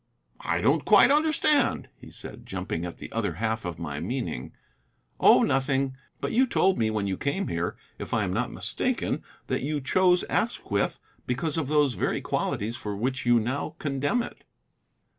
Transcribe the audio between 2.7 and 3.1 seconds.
at